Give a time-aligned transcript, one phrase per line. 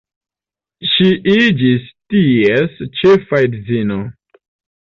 [0.93, 4.01] Ŝi iĝis ties ĉefa edzino.